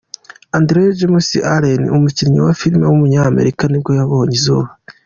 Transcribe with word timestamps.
Andrew 0.57 0.89
James 0.99 1.29
Allen, 1.53 1.81
umukinnyi 1.95 2.39
wa 2.45 2.53
film 2.59 2.81
w’umunyamerika 2.85 3.63
nibwo 3.67 3.91
yabonye 3.99 4.33
izuba. 4.39 4.69